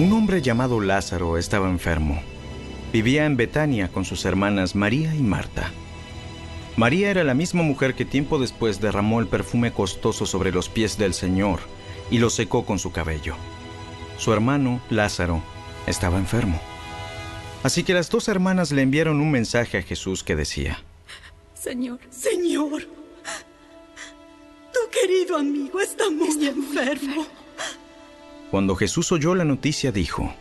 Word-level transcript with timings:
Un 0.00 0.14
hombre 0.14 0.40
llamado 0.40 0.80
Lázaro 0.80 1.36
estaba 1.36 1.68
enfermo. 1.68 2.22
Vivía 2.90 3.26
en 3.26 3.36
Betania 3.36 3.88
con 3.88 4.06
sus 4.06 4.24
hermanas 4.24 4.74
María 4.74 5.14
y 5.14 5.20
Marta. 5.20 5.70
María 6.78 7.10
era 7.10 7.22
la 7.22 7.34
misma 7.34 7.62
mujer 7.62 7.92
que 7.94 8.06
tiempo 8.06 8.38
después 8.38 8.80
derramó 8.80 9.20
el 9.20 9.26
perfume 9.26 9.74
costoso 9.74 10.24
sobre 10.24 10.52
los 10.52 10.70
pies 10.70 10.96
del 10.96 11.12
Señor 11.12 11.60
y 12.10 12.16
lo 12.16 12.30
secó 12.30 12.64
con 12.64 12.78
su 12.78 12.92
cabello. 12.92 13.34
Su 14.16 14.32
hermano, 14.32 14.80
Lázaro, 14.88 15.42
estaba 15.86 16.16
enfermo. 16.16 16.58
Así 17.62 17.84
que 17.84 17.92
las 17.92 18.08
dos 18.08 18.28
hermanas 18.28 18.72
le 18.72 18.80
enviaron 18.80 19.20
un 19.20 19.30
mensaje 19.30 19.76
a 19.76 19.82
Jesús 19.82 20.24
que 20.24 20.34
decía, 20.34 20.82
Señor, 21.52 22.00
Señor, 22.08 22.88
tu 24.72 24.80
querido 24.90 25.36
amigo 25.36 25.78
está 25.78 26.08
muy 26.08 26.46
enfermo. 26.46 27.39
Cuando 28.50 28.74
Jesús 28.74 29.12
oyó 29.12 29.34
la 29.34 29.44
noticia 29.44 29.92
dijo, 29.92 30.34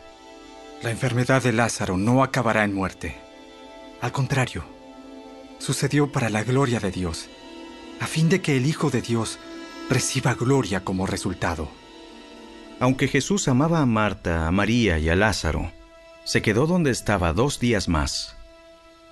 La 0.82 0.92
enfermedad 0.92 1.44
de 1.44 1.54
Lázaro 1.54 1.98
no 1.98 2.24
acabará 2.24 2.64
en 2.64 2.74
muerte. 2.74 3.18
Al 4.02 4.12
contrario, 4.12 4.64
sucedió 5.60 6.12
para 6.12 6.30
la 6.30 6.44
gloria 6.44 6.80
de 6.80 6.92
Dios, 6.92 7.30
a 8.00 8.08
fin 8.08 8.30
de 8.30 8.42
que 8.42 8.58
el 8.58 8.66
Hijo 8.66 8.90
de 8.90 9.02
Dios 9.02 9.38
reciba 9.90 10.34
gloria 10.34 10.84
como 10.84 11.06
resultado. 11.06 11.70
Aunque 12.80 13.08
Jesús 13.08 13.48
amaba 13.48 13.82
a 13.82 13.86
Marta, 13.86 14.48
a 14.48 14.52
María 14.52 14.98
y 15.00 15.10
a 15.10 15.16
Lázaro, 15.16 15.72
se 16.24 16.42
quedó 16.42 16.66
donde 16.66 16.92
estaba 16.92 17.34
dos 17.34 17.60
días 17.60 17.90
más. 17.90 18.36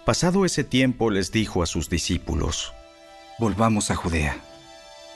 Pasado 0.05 0.45
ese 0.45 0.63
tiempo 0.63 1.11
les 1.11 1.31
dijo 1.31 1.61
a 1.61 1.65
sus 1.65 1.89
discípulos, 1.89 2.73
Volvamos 3.39 3.91
a 3.91 3.95
Judea. 3.95 4.37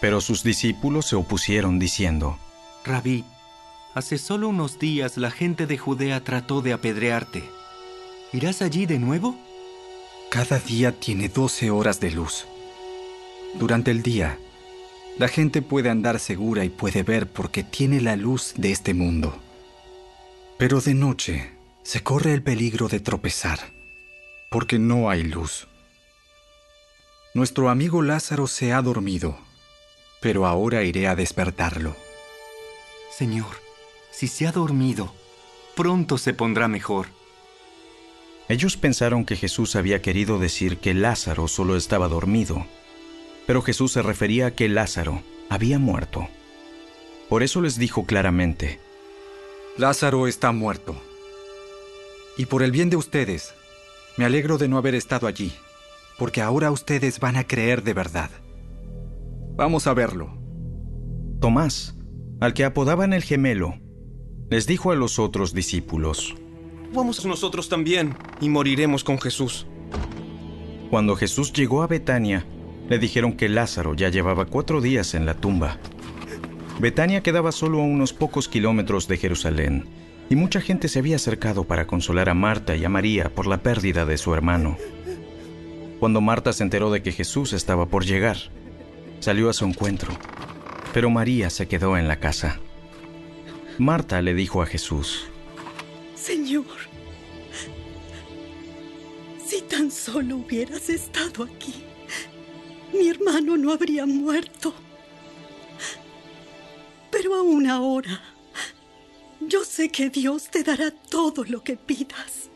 Pero 0.01 0.19
sus 0.19 0.43
discípulos 0.43 1.07
se 1.07 1.15
opusieron 1.15 1.79
diciendo, 1.79 2.37
Rabí, 2.83 3.23
hace 3.93 4.17
solo 4.17 4.49
unos 4.49 4.79
días 4.79 5.17
la 5.17 5.31
gente 5.31 5.67
de 5.67 5.77
Judea 5.77 6.23
trató 6.23 6.61
de 6.61 6.73
apedrearte. 6.73 7.43
¿Irás 8.33 8.61
allí 8.61 8.85
de 8.85 8.99
nuevo? 8.99 9.37
Cada 10.29 10.59
día 10.59 10.97
tiene 10.97 11.27
doce 11.27 11.69
horas 11.71 11.99
de 11.99 12.11
luz. 12.11 12.45
Durante 13.55 13.91
el 13.91 14.01
día, 14.01 14.37
la 15.17 15.27
gente 15.27 15.61
puede 15.61 15.89
andar 15.89 16.19
segura 16.19 16.63
y 16.63 16.69
puede 16.69 17.03
ver 17.03 17.27
porque 17.27 17.63
tiene 17.63 17.99
la 17.99 18.15
luz 18.15 18.53
de 18.55 18.71
este 18.71 18.93
mundo. 18.93 19.37
Pero 20.57 20.79
de 20.79 20.93
noche 20.93 21.51
se 21.83 22.01
corre 22.01 22.33
el 22.33 22.41
peligro 22.43 22.87
de 22.87 22.99
tropezar, 22.99 23.59
porque 24.49 24.79
no 24.79 25.09
hay 25.09 25.23
luz. 25.23 25.67
Nuestro 27.33 27.69
amigo 27.69 28.01
Lázaro 28.01 28.47
se 28.47 28.71
ha 28.71 28.81
dormido, 28.81 29.37
pero 30.21 30.45
ahora 30.45 30.83
iré 30.83 31.07
a 31.07 31.15
despertarlo. 31.15 31.95
Señor, 33.09 33.60
si 34.11 34.27
se 34.27 34.47
ha 34.47 34.51
dormido, 34.51 35.13
pronto 35.75 36.17
se 36.17 36.33
pondrá 36.33 36.67
mejor. 36.67 37.07
Ellos 38.49 38.77
pensaron 38.77 39.25
que 39.25 39.37
Jesús 39.37 39.75
había 39.75 40.01
querido 40.01 40.37
decir 40.37 40.77
que 40.77 40.93
Lázaro 40.93 41.47
solo 41.47 41.77
estaba 41.77 42.07
dormido, 42.07 42.65
pero 43.47 43.61
Jesús 43.61 43.93
se 43.93 44.01
refería 44.01 44.47
a 44.47 44.51
que 44.51 44.69
Lázaro 44.69 45.23
había 45.49 45.79
muerto. 45.79 46.27
Por 47.29 47.43
eso 47.43 47.61
les 47.61 47.77
dijo 47.77 48.05
claramente, 48.05 48.79
Lázaro 49.77 50.27
está 50.27 50.51
muerto. 50.51 51.01
Y 52.37 52.45
por 52.45 52.61
el 52.61 52.71
bien 52.71 52.89
de 52.89 52.97
ustedes, 52.97 53.53
me 54.17 54.25
alegro 54.25 54.57
de 54.57 54.67
no 54.67 54.77
haber 54.77 54.95
estado 54.95 55.27
allí, 55.27 55.53
porque 56.17 56.41
ahora 56.41 56.71
ustedes 56.71 57.19
van 57.19 57.37
a 57.37 57.45
creer 57.47 57.83
de 57.83 57.93
verdad. 57.93 58.29
Vamos 59.55 59.87
a 59.87 59.93
verlo. 59.93 60.37
Tomás, 61.39 61.95
al 62.39 62.53
que 62.53 62.65
apodaban 62.65 63.13
el 63.13 63.23
gemelo, 63.23 63.80
les 64.51 64.67
dijo 64.67 64.91
a 64.91 64.95
los 64.95 65.17
otros 65.17 65.53
discípulos, 65.53 66.35
Vamos 66.93 67.25
nosotros 67.25 67.69
también 67.69 68.17
y 68.41 68.49
moriremos 68.49 69.01
con 69.05 69.17
Jesús. 69.17 69.65
Cuando 70.89 71.15
Jesús 71.15 71.53
llegó 71.53 71.83
a 71.83 71.87
Betania, 71.87 72.45
le 72.89 72.99
dijeron 72.99 73.31
que 73.31 73.47
Lázaro 73.47 73.93
ya 73.93 74.09
llevaba 74.09 74.43
cuatro 74.43 74.81
días 74.81 75.13
en 75.15 75.25
la 75.25 75.35
tumba. 75.35 75.77
Betania 76.81 77.23
quedaba 77.23 77.53
solo 77.53 77.79
a 77.79 77.83
unos 77.83 78.11
pocos 78.11 78.49
kilómetros 78.49 79.07
de 79.07 79.15
Jerusalén, 79.15 79.85
y 80.29 80.35
mucha 80.35 80.59
gente 80.59 80.89
se 80.89 80.99
había 80.99 81.15
acercado 81.15 81.63
para 81.63 81.87
consolar 81.87 82.27
a 82.27 82.33
Marta 82.33 82.75
y 82.75 82.83
a 82.83 82.89
María 82.89 83.33
por 83.33 83.47
la 83.47 83.63
pérdida 83.63 84.05
de 84.05 84.17
su 84.17 84.33
hermano. 84.33 84.75
Cuando 86.01 86.19
Marta 86.19 86.51
se 86.51 86.63
enteró 86.63 86.91
de 86.91 87.01
que 87.01 87.13
Jesús 87.13 87.53
estaba 87.53 87.85
por 87.85 88.03
llegar, 88.03 88.37
salió 89.21 89.49
a 89.49 89.53
su 89.53 89.63
encuentro, 89.63 90.11
pero 90.93 91.09
María 91.09 91.49
se 91.49 91.69
quedó 91.69 91.97
en 91.97 92.09
la 92.09 92.17
casa. 92.17 92.59
Marta 93.77 94.21
le 94.21 94.33
dijo 94.33 94.61
a 94.61 94.65
Jesús, 94.65 95.25
Señor, 96.15 96.65
si 99.45 99.61
tan 99.61 99.91
solo 99.91 100.37
hubieras 100.37 100.89
estado 100.89 101.43
aquí, 101.43 101.83
mi 102.93 103.09
hermano 103.09 103.57
no 103.57 103.71
habría 103.71 104.05
muerto. 104.05 104.73
Pero 107.11 107.35
aún 107.35 107.67
ahora, 107.67 108.21
yo 109.39 109.63
sé 109.63 109.89
que 109.89 110.09
Dios 110.09 110.49
te 110.49 110.63
dará 110.63 110.91
todo 110.91 111.43
lo 111.43 111.63
que 111.63 111.75
pidas. 111.75 112.49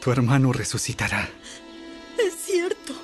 Tu 0.00 0.10
hermano 0.10 0.52
resucitará. 0.52 1.28
Es 2.18 2.34
cierto. 2.34 2.94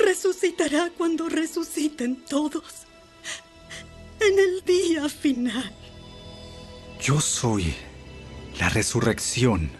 Resucitará 0.00 0.90
cuando 0.96 1.28
resuciten 1.28 2.24
todos. 2.24 2.86
En 4.28 4.38
el 4.38 4.62
día 4.62 5.08
final. 5.08 5.72
Yo 7.00 7.18
soy 7.18 7.74
la 8.58 8.68
resurrección 8.68 9.70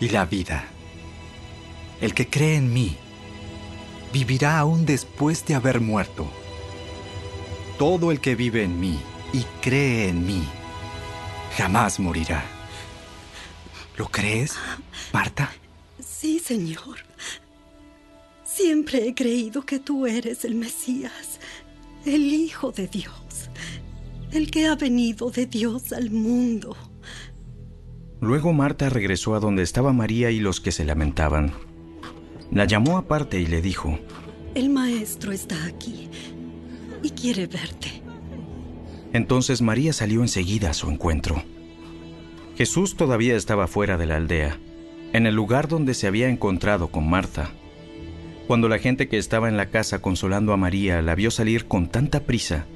y 0.00 0.08
la 0.08 0.24
vida. 0.24 0.68
El 2.00 2.14
que 2.14 2.30
cree 2.30 2.56
en 2.56 2.72
mí 2.72 2.96
vivirá 4.10 4.58
aún 4.58 4.86
después 4.86 5.44
de 5.44 5.54
haber 5.54 5.80
muerto. 5.80 6.26
Todo 7.78 8.10
el 8.10 8.20
que 8.20 8.36
vive 8.36 8.62
en 8.62 8.80
mí 8.80 8.98
y 9.34 9.42
cree 9.60 10.08
en 10.08 10.26
mí 10.26 10.48
jamás 11.56 12.00
morirá. 12.00 12.42
¿Lo 13.98 14.06
crees, 14.08 14.54
Marta? 15.12 15.52
Sí, 16.00 16.38
Señor. 16.38 17.00
Siempre 18.44 19.08
he 19.08 19.14
creído 19.14 19.66
que 19.66 19.78
tú 19.78 20.06
eres 20.06 20.46
el 20.46 20.54
Mesías, 20.54 21.38
el 22.06 22.32
Hijo 22.32 22.72
de 22.72 22.86
Dios, 22.86 23.27
el 24.32 24.50
que 24.50 24.66
ha 24.66 24.74
venido 24.74 25.30
de 25.30 25.46
Dios 25.46 25.92
al 25.92 26.10
mundo. 26.10 26.76
Luego 28.20 28.52
Marta 28.52 28.88
regresó 28.90 29.34
a 29.34 29.40
donde 29.40 29.62
estaba 29.62 29.92
María 29.92 30.30
y 30.30 30.40
los 30.40 30.60
que 30.60 30.72
se 30.72 30.84
lamentaban. 30.84 31.52
La 32.50 32.64
llamó 32.64 32.98
aparte 32.98 33.40
y 33.40 33.46
le 33.46 33.62
dijo, 33.62 33.98
El 34.54 34.70
maestro 34.70 35.32
está 35.32 35.66
aquí 35.66 36.08
y 37.02 37.10
quiere 37.10 37.46
verte. 37.46 38.02
Entonces 39.12 39.62
María 39.62 39.92
salió 39.92 40.22
enseguida 40.22 40.70
a 40.70 40.74
su 40.74 40.90
encuentro. 40.90 41.42
Jesús 42.56 42.96
todavía 42.96 43.36
estaba 43.36 43.68
fuera 43.68 43.96
de 43.96 44.06
la 44.06 44.16
aldea, 44.16 44.58
en 45.12 45.26
el 45.26 45.34
lugar 45.34 45.68
donde 45.68 45.94
se 45.94 46.06
había 46.06 46.28
encontrado 46.28 46.88
con 46.88 47.08
Marta. 47.08 47.50
Cuando 48.48 48.68
la 48.68 48.78
gente 48.78 49.08
que 49.08 49.18
estaba 49.18 49.48
en 49.48 49.56
la 49.56 49.70
casa 49.70 50.00
consolando 50.00 50.52
a 50.52 50.56
María 50.56 51.00
la 51.02 51.14
vio 51.14 51.30
salir 51.30 51.66
con 51.66 51.88
tanta 51.88 52.20
prisa, 52.20 52.66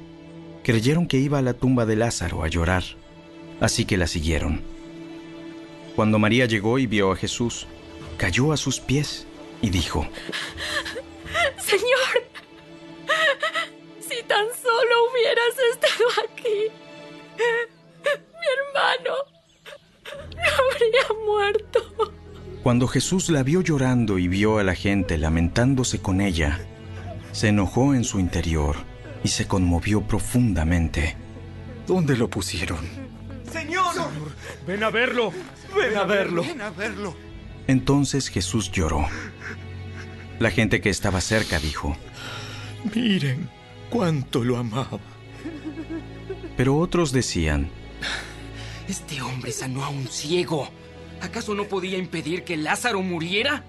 creyeron 0.63 1.07
que 1.07 1.17
iba 1.17 1.39
a 1.39 1.41
la 1.41 1.53
tumba 1.53 1.85
de 1.85 1.95
Lázaro 1.95 2.43
a 2.43 2.47
llorar, 2.47 2.83
así 3.59 3.85
que 3.85 3.97
la 3.97 4.07
siguieron. 4.07 4.61
Cuando 5.95 6.17
María 6.17 6.45
llegó 6.45 6.79
y 6.79 6.87
vio 6.87 7.11
a 7.11 7.15
Jesús, 7.15 7.67
cayó 8.17 8.51
a 8.51 8.57
sus 8.57 8.79
pies 8.79 9.27
y 9.61 9.69
dijo, 9.69 10.07
Señor, 11.59 12.23
si 13.99 14.23
tan 14.23 14.47
solo 14.61 14.95
hubieras 15.11 15.55
estado 15.73 16.09
aquí, 16.23 16.71
mi 18.07 18.47
hermano 18.57 19.15
no 20.35 20.51
habría 20.71 21.25
muerto. 21.25 22.13
Cuando 22.63 22.87
Jesús 22.87 23.29
la 23.29 23.43
vio 23.43 23.61
llorando 23.61 24.17
y 24.17 24.29
vio 24.29 24.57
a 24.57 24.63
la 24.63 24.73
gente 24.73 25.17
lamentándose 25.17 26.01
con 26.01 26.21
ella, 26.21 26.59
se 27.33 27.49
enojó 27.49 27.93
en 27.93 28.05
su 28.05 28.19
interior 28.19 28.92
y 29.23 29.27
se 29.29 29.47
conmovió 29.47 30.01
profundamente. 30.01 31.15
¿Dónde 31.87 32.15
lo 32.15 32.29
pusieron? 32.29 32.79
Señor, 33.51 33.93
ven 34.65 34.83
a 34.83 34.89
verlo. 34.89 35.31
Ven 35.75 35.97
a 35.97 36.03
verlo. 36.03 36.43
Ven 36.43 36.61
a 36.61 36.69
verlo. 36.69 37.15
Entonces 37.67 38.29
Jesús 38.29 38.71
lloró. 38.71 39.07
La 40.39 40.51
gente 40.51 40.81
que 40.81 40.89
estaba 40.89 41.21
cerca 41.21 41.59
dijo, 41.59 41.95
Miren 42.93 43.49
cuánto 43.89 44.43
lo 44.43 44.57
amaba. 44.57 44.99
Pero 46.57 46.77
otros 46.77 47.11
decían, 47.11 47.69
Este 48.87 49.21
hombre 49.21 49.51
sanó 49.51 49.83
a 49.83 49.89
un 49.89 50.07
ciego. 50.07 50.67
¿Acaso 51.21 51.55
no 51.55 51.65
podía 51.65 51.97
impedir 51.97 52.43
que 52.43 52.57
Lázaro 52.57 53.01
muriera? 53.01 53.63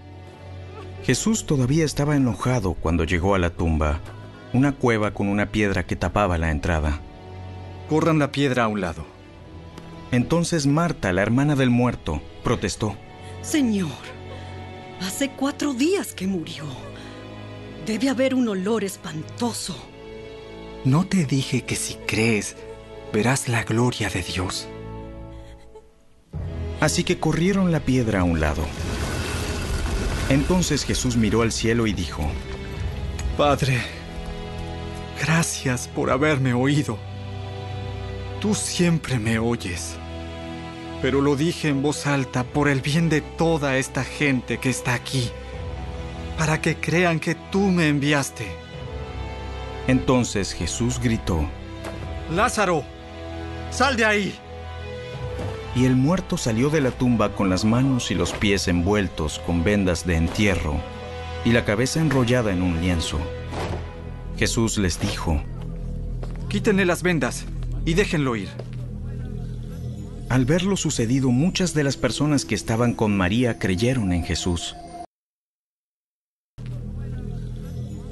Jesús 1.04 1.46
todavía 1.46 1.84
estaba 1.84 2.16
enojado 2.16 2.74
cuando 2.74 3.04
llegó 3.04 3.34
a 3.34 3.38
la 3.38 3.50
tumba, 3.50 4.00
una 4.54 4.72
cueva 4.72 5.12
con 5.12 5.28
una 5.28 5.46
piedra 5.46 5.84
que 5.84 5.96
tapaba 5.96 6.38
la 6.38 6.50
entrada. 6.50 7.00
Corran 7.88 8.18
la 8.18 8.30
piedra 8.32 8.64
a 8.64 8.68
un 8.68 8.80
lado. 8.80 9.04
Entonces 10.12 10.66
Marta, 10.66 11.12
la 11.12 11.22
hermana 11.22 11.56
del 11.56 11.70
muerto, 11.70 12.22
protestó. 12.44 12.96
Señor, 13.42 13.90
hace 15.00 15.30
cuatro 15.30 15.74
días 15.74 16.14
que 16.14 16.28
murió. 16.28 16.64
Debe 17.84 18.08
haber 18.08 18.34
un 18.34 18.48
olor 18.48 18.84
espantoso. 18.84 19.76
¿No 20.84 21.04
te 21.04 21.26
dije 21.26 21.62
que 21.62 21.74
si 21.74 21.94
crees, 22.06 22.56
verás 23.12 23.48
la 23.48 23.64
gloria 23.64 24.08
de 24.08 24.22
Dios? 24.22 24.68
Así 26.80 27.02
que 27.02 27.18
corrieron 27.18 27.72
la 27.72 27.80
piedra 27.80 28.20
a 28.20 28.24
un 28.24 28.40
lado. 28.40 28.64
Entonces 30.28 30.84
Jesús 30.84 31.16
miró 31.16 31.42
al 31.42 31.52
cielo 31.52 31.86
y 31.86 31.92
dijo, 31.92 32.22
Padre, 33.36 33.78
gracias 35.20 35.88
por 35.88 36.10
haberme 36.10 36.54
oído. 36.54 36.98
Tú 38.40 38.54
siempre 38.54 39.18
me 39.18 39.38
oyes. 39.38 39.96
Pero 41.00 41.20
lo 41.20 41.36
dije 41.36 41.68
en 41.68 41.82
voz 41.82 42.06
alta 42.06 42.44
por 42.44 42.68
el 42.68 42.80
bien 42.80 43.08
de 43.08 43.20
toda 43.20 43.76
esta 43.76 44.04
gente 44.04 44.58
que 44.58 44.70
está 44.70 44.94
aquí, 44.94 45.30
para 46.38 46.60
que 46.60 46.76
crean 46.76 47.20
que 47.20 47.34
tú 47.34 47.60
me 47.60 47.88
enviaste. 47.88 48.46
Entonces 49.86 50.54
Jesús 50.54 50.98
gritó, 50.98 51.46
Lázaro, 52.30 52.84
sal 53.70 53.96
de 53.96 54.06
ahí. 54.06 54.38
Y 55.76 55.84
el 55.84 55.96
muerto 55.96 56.36
salió 56.38 56.70
de 56.70 56.80
la 56.80 56.90
tumba 56.90 57.34
con 57.34 57.50
las 57.50 57.64
manos 57.64 58.10
y 58.10 58.14
los 58.14 58.32
pies 58.32 58.68
envueltos 58.68 59.40
con 59.40 59.64
vendas 59.64 60.06
de 60.06 60.16
entierro 60.16 60.80
y 61.44 61.52
la 61.52 61.64
cabeza 61.64 62.00
enrollada 62.00 62.52
en 62.52 62.62
un 62.62 62.80
lienzo. 62.80 63.18
Jesús 64.36 64.78
les 64.78 65.00
dijo, 65.00 65.42
Quítenle 66.48 66.84
las 66.84 67.02
vendas 67.02 67.44
y 67.84 67.94
déjenlo 67.94 68.36
ir. 68.36 68.48
Al 70.28 70.44
ver 70.44 70.62
lo 70.62 70.76
sucedido, 70.76 71.30
muchas 71.30 71.74
de 71.74 71.84
las 71.84 71.96
personas 71.96 72.44
que 72.44 72.54
estaban 72.54 72.94
con 72.94 73.16
María 73.16 73.58
creyeron 73.58 74.12
en 74.12 74.24
Jesús. 74.24 74.74